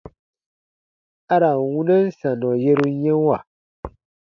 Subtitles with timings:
[1.33, 3.37] A ra n wunɛn sannɔ yeru yɛ̃wa.